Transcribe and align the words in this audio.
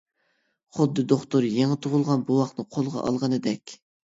خۇددى 0.77 1.03
دوختۇر 1.11 1.47
يېڭى 1.57 1.77
تۇغۇلغان 1.87 2.25
بوۋاقنى 2.31 2.67
قولىغا 2.77 3.07
ئالغىنىدەك. 3.07 3.79